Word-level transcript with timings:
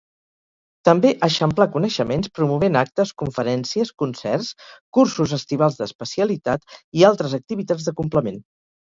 També 0.87 1.11
eixamplà 1.27 1.67
coneixements 1.75 2.31
promovent 2.39 2.79
actes, 2.81 3.13
conferències, 3.23 3.93
concerts, 4.05 4.51
cursos 4.99 5.39
estivals 5.41 5.81
d'especialitat 5.85 6.79
i 7.03 7.09
altres 7.15 7.41
activitats 7.43 7.91
de 7.91 7.99
complement. 8.05 8.47